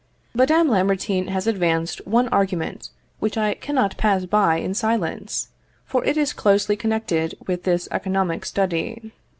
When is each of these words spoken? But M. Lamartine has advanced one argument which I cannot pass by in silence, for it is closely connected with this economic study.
But 0.33 0.49
M. 0.49 0.67
Lamartine 0.67 1.27
has 1.27 1.45
advanced 1.45 2.07
one 2.07 2.27
argument 2.29 2.89
which 3.19 3.37
I 3.37 3.53
cannot 3.53 3.97
pass 3.97 4.25
by 4.25 4.55
in 4.55 4.73
silence, 4.73 5.49
for 5.85 6.03
it 6.05 6.17
is 6.17 6.33
closely 6.33 6.75
connected 6.75 7.37
with 7.45 7.65
this 7.65 7.87
economic 7.91 8.43
study. 8.47 9.11